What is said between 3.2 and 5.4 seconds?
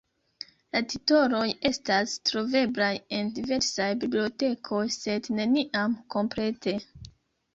diversaj bibliotekoj, sed